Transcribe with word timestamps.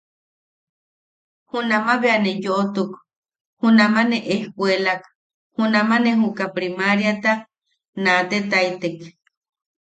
Junama 1.49 1.93
bea 2.01 2.17
ne 2.23 2.31
yoʼotuk, 2.43 2.91
junama 3.59 4.01
ne 4.09 4.17
ejkuelak, 4.33 5.01
junama 5.55 5.95
ne 6.03 6.11
juka 6.21 6.45
primaariata 6.55 7.31
naatetaitek. 8.03 8.97